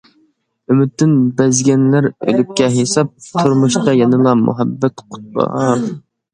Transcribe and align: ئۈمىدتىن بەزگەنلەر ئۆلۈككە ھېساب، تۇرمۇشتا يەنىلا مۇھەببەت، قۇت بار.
ئۈمىدتىن 0.75 1.11
بەزگەنلەر 1.41 2.07
ئۆلۈككە 2.13 2.71
ھېساب، 2.79 3.13
تۇرمۇشتا 3.29 3.97
يەنىلا 4.03 4.37
مۇھەببەت، 4.43 5.07
قۇت 5.09 5.33
بار. 5.41 5.89